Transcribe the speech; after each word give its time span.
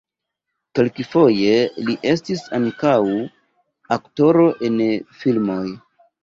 Kelkfoje 0.77 1.51
li 1.89 1.95
estis 2.11 2.41
ankaŭ 2.59 2.95
aktoro 3.99 4.49
en 4.71 4.81
filmoj. 5.21 5.63